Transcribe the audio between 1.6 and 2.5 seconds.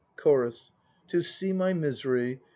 misery!